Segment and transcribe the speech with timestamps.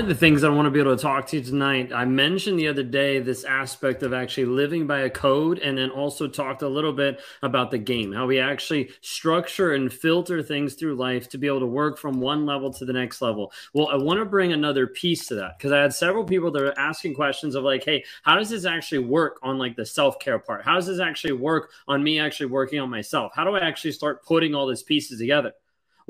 [0.00, 2.58] of the things I want to be able to talk to you tonight, I mentioned
[2.58, 6.62] the other day this aspect of actually living by a code, and then also talked
[6.62, 11.28] a little bit about the game, how we actually structure and filter things through life
[11.28, 13.52] to be able to work from one level to the next level.
[13.74, 16.62] Well, I want to bring another piece to that because I had several people that
[16.62, 20.18] are asking questions of like, hey, how does this actually work on like the self
[20.18, 20.64] care part?
[20.64, 23.32] How does this actually work on me actually working on myself?
[23.34, 25.52] How do I actually start putting all these pieces together?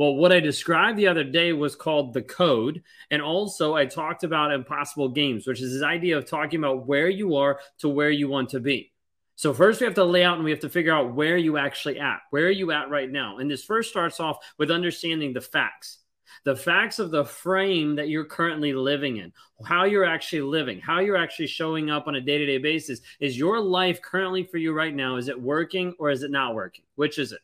[0.00, 2.82] Well, what I described the other day was called the code.
[3.10, 7.10] And also, I talked about impossible games, which is this idea of talking about where
[7.10, 8.94] you are to where you want to be.
[9.36, 11.58] So, first, we have to lay out and we have to figure out where you
[11.58, 12.20] actually at.
[12.30, 13.40] Where are you at right now?
[13.40, 15.98] And this first starts off with understanding the facts
[16.44, 19.30] the facts of the frame that you're currently living in,
[19.66, 23.00] how you're actually living, how you're actually showing up on a day to day basis.
[23.18, 25.16] Is your life currently for you right now?
[25.16, 26.84] Is it working or is it not working?
[26.94, 27.40] Which is it?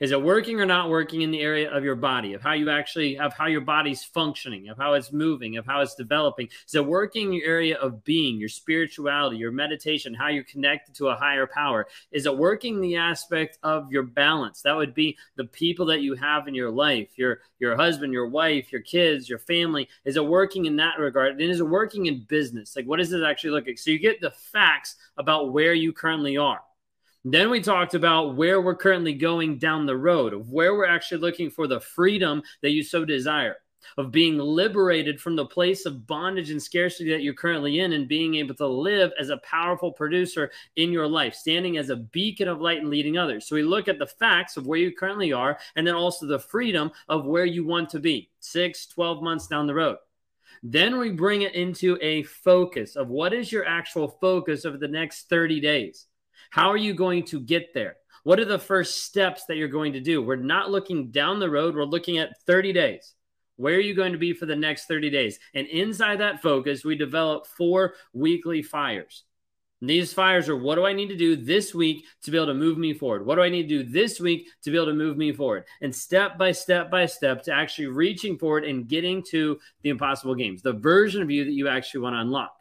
[0.00, 2.70] Is it working or not working in the area of your body, of how you
[2.70, 6.48] actually, of how your body's functioning, of how it's moving, of how it's developing?
[6.66, 10.94] Is it working in your area of being, your spirituality, your meditation, how you're connected
[10.96, 11.86] to a higher power?
[12.10, 14.62] Is it working the aspect of your balance?
[14.62, 18.28] That would be the people that you have in your life, your your husband, your
[18.28, 19.88] wife, your kids, your family.
[20.04, 21.32] Is it working in that regard?
[21.32, 22.76] And is it working in business?
[22.76, 23.78] Like what does it actually look like?
[23.78, 26.60] So you get the facts about where you currently are.
[27.28, 31.20] Then we talked about where we're currently going down the road, of where we're actually
[31.20, 33.56] looking for the freedom that you so desire,
[33.98, 38.06] of being liberated from the place of bondage and scarcity that you're currently in, and
[38.06, 42.46] being able to live as a powerful producer in your life, standing as a beacon
[42.46, 43.48] of light and leading others.
[43.48, 46.38] So we look at the facts of where you currently are, and then also the
[46.38, 49.96] freedom of where you want to be six, 12 months down the road.
[50.62, 54.86] Then we bring it into a focus of what is your actual focus over the
[54.86, 56.06] next 30 days.
[56.50, 57.96] How are you going to get there?
[58.24, 60.20] What are the first steps that you're going to do?
[60.20, 63.14] We're not looking down the road, we're looking at 30 days.
[63.56, 65.38] Where are you going to be for the next 30 days?
[65.54, 69.24] And inside that focus, we develop four weekly fires.
[69.80, 72.46] And these fires are what do I need to do this week to be able
[72.46, 73.26] to move me forward?
[73.26, 75.64] What do I need to do this week to be able to move me forward?
[75.82, 80.34] And step by step by step to actually reaching forward and getting to the impossible
[80.34, 82.55] games, the version of you that you actually want to unlock.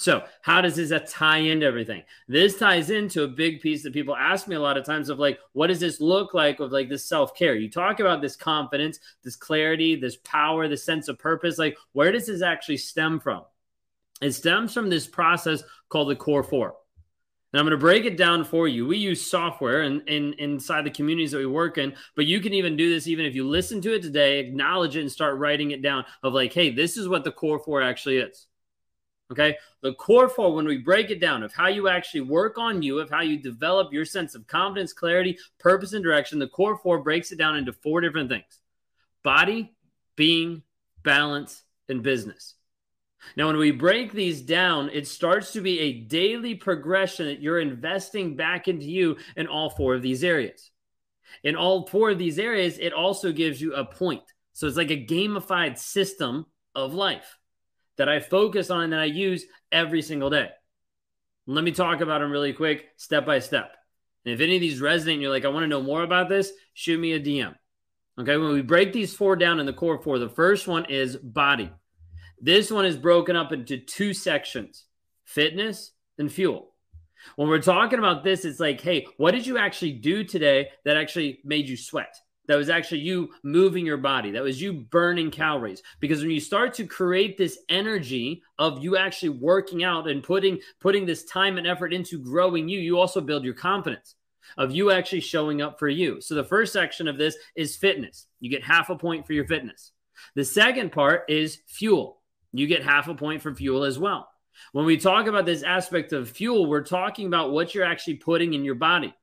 [0.00, 2.04] So, how does this tie into everything?
[2.28, 5.18] This ties into a big piece that people ask me a lot of times of
[5.18, 7.56] like, what does this look like of like this self care?
[7.56, 11.58] You talk about this confidence, this clarity, this power, this sense of purpose.
[11.58, 13.42] Like, where does this actually stem from?
[14.22, 16.76] It stems from this process called the core four.
[17.52, 18.86] And I'm going to break it down for you.
[18.86, 22.40] We use software and in, in, inside the communities that we work in, but you
[22.40, 25.38] can even do this even if you listen to it today, acknowledge it, and start
[25.38, 28.46] writing it down of like, hey, this is what the core four actually is.
[29.30, 29.56] Okay.
[29.82, 32.98] The core four, when we break it down of how you actually work on you,
[32.98, 37.02] of how you develop your sense of confidence, clarity, purpose, and direction, the core four
[37.02, 38.60] breaks it down into four different things
[39.22, 39.74] body,
[40.16, 40.62] being,
[41.02, 42.54] balance, and business.
[43.36, 47.60] Now, when we break these down, it starts to be a daily progression that you're
[47.60, 50.70] investing back into you in all four of these areas.
[51.42, 54.22] In all four of these areas, it also gives you a point.
[54.52, 57.37] So it's like a gamified system of life
[57.98, 60.48] that I focus on and that I use every single day.
[61.46, 63.76] Let me talk about them really quick, step by step.
[64.24, 66.28] And if any of these resonate and you're like, I want to know more about
[66.28, 67.54] this, shoot me a DM.
[68.18, 71.16] Okay, when we break these four down in the core four, the first one is
[71.16, 71.70] body.
[72.40, 74.84] This one is broken up into two sections
[75.24, 76.74] fitness and fuel.
[77.36, 80.96] When we're talking about this, it's like, hey, what did you actually do today that
[80.96, 82.14] actually made you sweat?
[82.48, 84.30] That was actually you moving your body.
[84.30, 85.82] That was you burning calories.
[86.00, 90.58] Because when you start to create this energy of you actually working out and putting
[90.80, 94.14] putting this time and effort into growing you, you also build your confidence
[94.56, 96.22] of you actually showing up for you.
[96.22, 98.26] So the first section of this is fitness.
[98.40, 99.92] You get half a point for your fitness.
[100.34, 102.22] The second part is fuel.
[102.54, 104.26] You get half a point for fuel as well.
[104.72, 108.54] When we talk about this aspect of fuel, we're talking about what you're actually putting
[108.54, 109.14] in your body.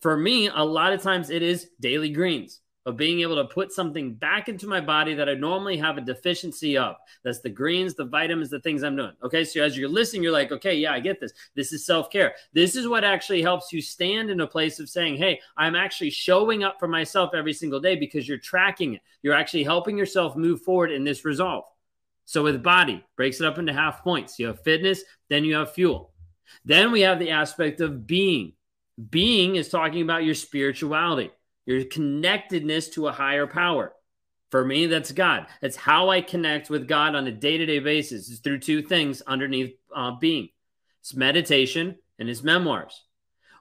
[0.00, 3.72] For me, a lot of times it is daily greens of being able to put
[3.72, 6.96] something back into my body that I normally have a deficiency of.
[7.22, 9.12] That's the greens, the vitamins, the things I'm doing.
[9.22, 9.44] Okay.
[9.44, 11.32] So as you're listening, you're like, okay, yeah, I get this.
[11.54, 12.34] This is self care.
[12.54, 16.10] This is what actually helps you stand in a place of saying, hey, I'm actually
[16.10, 19.02] showing up for myself every single day because you're tracking it.
[19.22, 21.64] You're actually helping yourself move forward in this resolve.
[22.24, 24.38] So with body, breaks it up into half points.
[24.38, 26.12] You have fitness, then you have fuel.
[26.64, 28.54] Then we have the aspect of being.
[29.10, 31.30] Being is talking about your spirituality
[31.66, 33.92] your connectedness to a higher power.
[34.50, 35.46] For me, that's God.
[35.60, 38.28] That's how I connect with God on a day to day basis.
[38.30, 40.48] It's through two things underneath uh, being
[41.00, 43.04] it's meditation and his memoirs.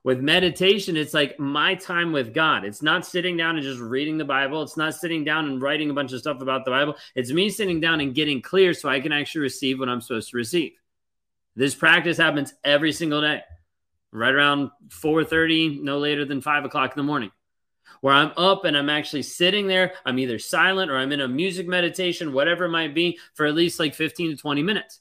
[0.03, 2.63] With meditation, it's like my time with God.
[2.65, 4.63] It's not sitting down and just reading the Bible.
[4.63, 6.95] It's not sitting down and writing a bunch of stuff about the Bible.
[7.15, 10.31] It's me sitting down and getting clear so I can actually receive what I'm supposed
[10.31, 10.71] to receive.
[11.55, 13.41] This practice happens every single day,
[14.11, 17.31] right around 4:30, no later than five o'clock in the morning
[18.01, 19.93] where I'm up and I'm actually sitting there.
[20.05, 23.55] I'm either silent or I'm in a music meditation, whatever it might be, for at
[23.55, 24.99] least like 15 to 20 minutes.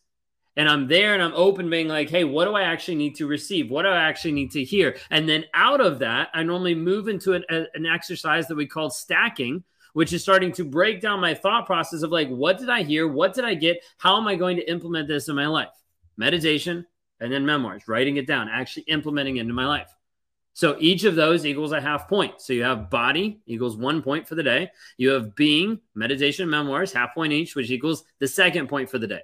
[0.56, 3.28] And I'm there and I'm open, being like, hey, what do I actually need to
[3.28, 3.70] receive?
[3.70, 4.96] What do I actually need to hear?
[5.08, 8.66] And then out of that, I normally move into an, a, an exercise that we
[8.66, 9.62] call stacking,
[9.92, 13.06] which is starting to break down my thought process of like, what did I hear?
[13.06, 13.84] What did I get?
[13.98, 15.68] How am I going to implement this in my life?
[16.16, 16.84] Meditation
[17.20, 19.94] and then memoirs, writing it down, actually implementing it into my life.
[20.58, 22.40] So each of those equals a half point.
[22.40, 24.72] So you have body equals one point for the day.
[24.96, 29.06] You have being, meditation, memoirs, half point each, which equals the second point for the
[29.06, 29.20] day.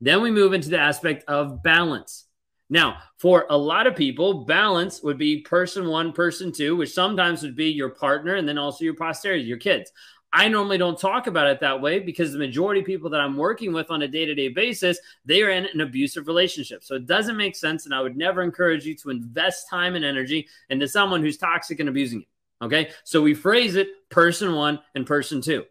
[0.00, 2.24] Then we move into the aspect of balance.
[2.68, 7.44] Now, for a lot of people, balance would be person one, person two, which sometimes
[7.44, 9.92] would be your partner and then also your posterity, your kids.
[10.36, 13.36] I normally don't talk about it that way because the majority of people that I'm
[13.36, 16.82] working with on a day to day basis, they are in an abusive relationship.
[16.82, 17.84] So it doesn't make sense.
[17.84, 21.78] And I would never encourage you to invest time and energy into someone who's toxic
[21.78, 22.26] and abusing you.
[22.66, 22.90] Okay.
[23.04, 25.66] So we phrase it person one and person two.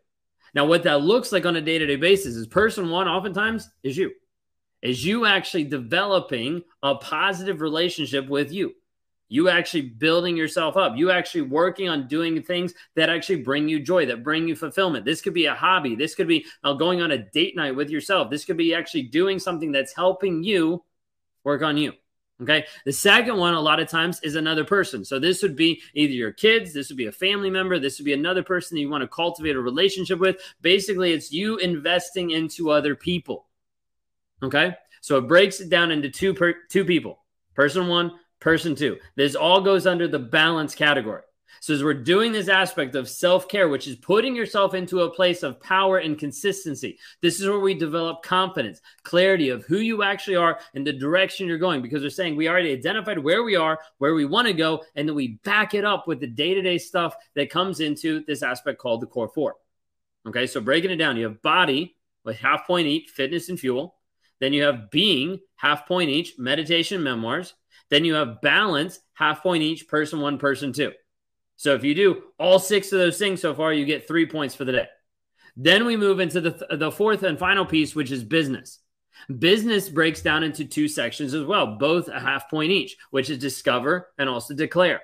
[0.56, 3.70] Now, what that looks like on a day to day basis is person one, oftentimes,
[3.84, 4.12] is you,
[4.82, 8.74] is you actually developing a positive relationship with you
[9.34, 10.94] you actually building yourself up.
[10.96, 15.06] You actually working on doing things that actually bring you joy that bring you fulfillment.
[15.06, 15.96] This could be a hobby.
[15.96, 18.30] This could be uh, going on a date night with yourself.
[18.30, 20.84] This could be actually doing something that's helping you
[21.44, 21.94] work on you
[22.42, 22.66] okay?
[22.86, 25.06] The second one a lot of times is another person.
[25.06, 28.06] So this would be either your kids this would be a family member this would
[28.06, 30.38] be another person that you want to cultivate a relationship with.
[30.62, 33.48] Basically it's you investing into other people
[34.44, 34.76] okay?
[35.02, 37.20] So it breaks it down into two per, two people.
[37.56, 38.12] Person one
[38.44, 39.00] person two.
[39.16, 41.24] This all goes under the balance category.
[41.62, 45.10] So, as we're doing this aspect of self care, which is putting yourself into a
[45.10, 50.04] place of power and consistency, this is where we develop confidence, clarity of who you
[50.04, 51.82] actually are and the direction you're going.
[51.82, 55.08] Because we're saying we already identified where we are, where we want to go, and
[55.08, 58.44] then we back it up with the day to day stuff that comes into this
[58.44, 59.56] aspect called the core four.
[60.28, 63.96] Okay, so breaking it down, you have body with half point each, fitness and fuel.
[64.42, 67.54] Then you have being, half point each, meditation, memoirs.
[67.94, 70.94] Then you have balance, half point each, person one, person two.
[71.58, 74.56] So if you do all six of those things so far, you get three points
[74.56, 74.88] for the day.
[75.56, 78.80] Then we move into the, th- the fourth and final piece, which is business.
[79.38, 83.38] Business breaks down into two sections as well, both a half point each, which is
[83.38, 85.04] discover and also declare.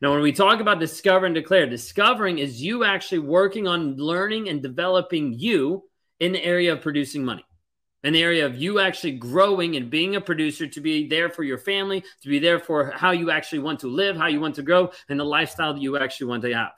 [0.00, 4.48] Now, when we talk about discover and declare, discovering is you actually working on learning
[4.48, 5.84] and developing you
[6.20, 7.44] in the area of producing money
[8.04, 11.58] an area of you actually growing and being a producer to be there for your
[11.58, 14.62] family, to be there for how you actually want to live, how you want to
[14.62, 16.72] grow, and the lifestyle that you actually want to have.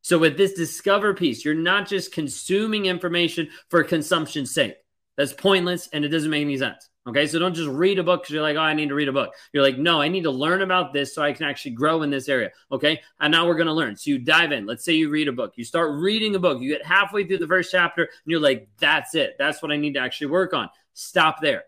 [0.00, 4.74] So, with this discover piece, you're not just consuming information for consumption's sake.
[5.16, 6.88] That's pointless and it doesn't make any sense.
[7.06, 7.26] Okay.
[7.26, 9.12] So don't just read a book because you're like, oh, I need to read a
[9.12, 9.34] book.
[9.52, 12.10] You're like, no, I need to learn about this so I can actually grow in
[12.10, 12.50] this area.
[12.72, 13.00] Okay.
[13.20, 13.96] And now we're going to learn.
[13.96, 14.66] So you dive in.
[14.66, 15.52] Let's say you read a book.
[15.56, 16.62] You start reading a book.
[16.62, 19.36] You get halfway through the first chapter and you're like, that's it.
[19.38, 20.70] That's what I need to actually work on.
[20.94, 21.64] Stop there.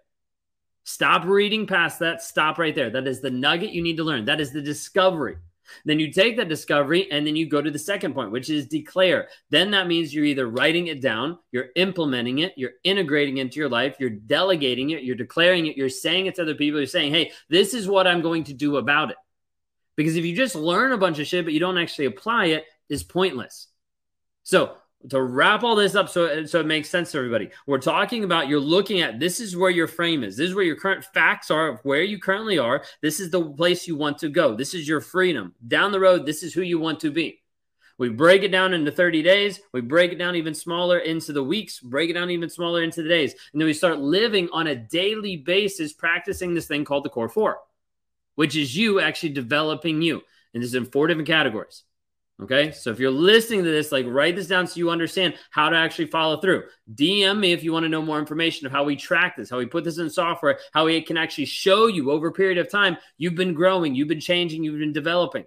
[0.85, 2.23] Stop reading past that.
[2.23, 2.91] Stop right there.
[2.91, 4.25] That is the nugget you need to learn.
[4.25, 5.37] That is the discovery.
[5.85, 8.67] Then you take that discovery and then you go to the second point, which is
[8.67, 9.29] declare.
[9.51, 13.61] Then that means you're either writing it down, you're implementing it, you're integrating it into
[13.61, 16.87] your life, you're delegating it, you're declaring it, you're saying it to other people, you're
[16.87, 19.17] saying, hey, this is what I'm going to do about it.
[19.97, 22.65] Because if you just learn a bunch of shit, but you don't actually apply it,
[22.89, 23.69] is pointless.
[24.43, 24.77] So
[25.11, 27.51] to wrap all this up so, so it makes sense to everybody.
[27.67, 30.37] We're talking about you're looking at this is where your frame is.
[30.37, 32.83] This is where your current facts are of where you currently are.
[33.03, 34.55] This is the place you want to go.
[34.55, 35.55] This is your freedom.
[35.67, 37.43] Down the road this is who you want to be.
[37.99, 39.61] We break it down into 30 days.
[39.73, 41.81] We break it down even smaller into the weeks.
[41.81, 43.33] Break it down even smaller into the days.
[43.53, 47.29] And then we start living on a daily basis practicing this thing called the core
[47.29, 47.59] four
[48.37, 50.23] which is you actually developing you
[50.55, 51.83] and this is in four different categories
[52.43, 52.71] Okay.
[52.71, 55.77] So if you're listening to this, like write this down so you understand how to
[55.77, 56.65] actually follow through.
[56.95, 59.57] DM me if you want to know more information of how we track this, how
[59.57, 62.71] we put this in software, how it can actually show you over a period of
[62.71, 65.47] time you've been growing, you've been changing, you've been developing.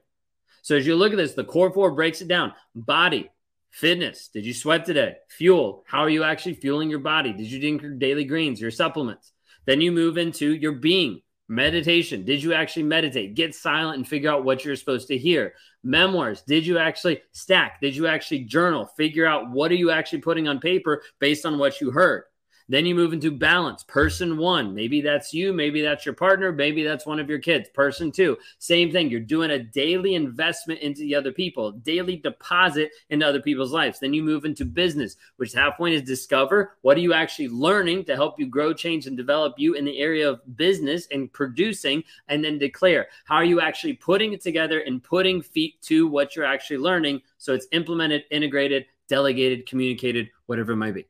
[0.63, 3.29] So as you look at this, the core four breaks it down body,
[3.69, 4.29] fitness.
[4.29, 5.17] Did you sweat today?
[5.29, 5.83] Fuel.
[5.85, 7.33] How are you actually fueling your body?
[7.33, 9.31] Did you drink your daily greens, your supplements?
[9.65, 11.21] Then you move into your being.
[11.51, 12.23] Meditation.
[12.23, 13.33] Did you actually meditate?
[13.33, 15.55] Get silent and figure out what you're supposed to hear.
[15.83, 16.43] Memoirs.
[16.43, 17.81] Did you actually stack?
[17.81, 18.85] Did you actually journal?
[18.85, 22.23] Figure out what are you actually putting on paper based on what you heard.
[22.69, 23.81] Then you move into balance.
[23.83, 27.67] Person one, maybe that's you, maybe that's your partner, maybe that's one of your kids.
[27.69, 29.09] Person two, same thing.
[29.09, 33.99] You're doing a daily investment into the other people, daily deposit into other people's lives.
[33.99, 38.05] Then you move into business, which half point is discover what are you actually learning
[38.05, 42.03] to help you grow, change, and develop you in the area of business and producing,
[42.27, 46.35] and then declare how are you actually putting it together and putting feet to what
[46.35, 51.05] you're actually learning so it's implemented, integrated, delegated, communicated, whatever it might be.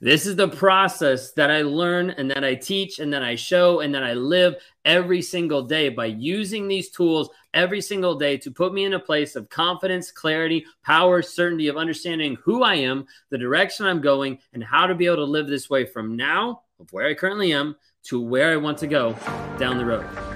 [0.00, 3.80] This is the process that I learn and that I teach and that I show
[3.80, 8.50] and that I live every single day by using these tools every single day to
[8.50, 13.06] put me in a place of confidence, clarity, power, certainty of understanding who I am,
[13.30, 16.62] the direction I'm going, and how to be able to live this way from now,
[16.78, 19.16] of where I currently am, to where I want to go
[19.58, 20.35] down the road.